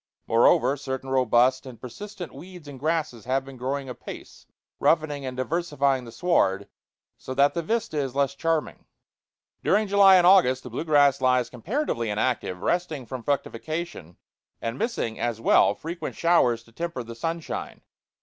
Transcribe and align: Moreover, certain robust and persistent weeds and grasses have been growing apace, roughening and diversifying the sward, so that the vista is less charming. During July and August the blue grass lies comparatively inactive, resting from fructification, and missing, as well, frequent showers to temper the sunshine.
Moreover, 0.25 0.75
certain 0.77 1.11
robust 1.11 1.67
and 1.67 1.79
persistent 1.79 2.33
weeds 2.33 2.67
and 2.67 2.79
grasses 2.79 3.25
have 3.25 3.45
been 3.45 3.55
growing 3.55 3.87
apace, 3.87 4.47
roughening 4.79 5.27
and 5.27 5.37
diversifying 5.37 6.05
the 6.05 6.11
sward, 6.11 6.67
so 7.19 7.35
that 7.35 7.53
the 7.53 7.61
vista 7.61 7.99
is 7.99 8.15
less 8.15 8.33
charming. 8.33 8.85
During 9.63 9.87
July 9.87 10.15
and 10.15 10.25
August 10.25 10.63
the 10.63 10.71
blue 10.71 10.85
grass 10.85 11.21
lies 11.21 11.51
comparatively 11.51 12.09
inactive, 12.09 12.63
resting 12.63 13.05
from 13.05 13.21
fructification, 13.21 14.17
and 14.59 14.79
missing, 14.79 15.19
as 15.19 15.39
well, 15.39 15.75
frequent 15.75 16.15
showers 16.15 16.63
to 16.63 16.71
temper 16.71 17.03
the 17.03 17.13
sunshine. 17.13 17.81